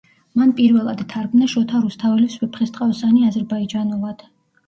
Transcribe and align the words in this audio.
მან 0.39 0.51
პირველად 0.59 1.01
თარგმნა 1.11 1.49
შოთა 1.51 1.81
რუსთაველის 1.83 2.37
„ვეფხისტყაოსანი“ 2.45 3.21
აზერბაიჯანულად. 3.29 4.25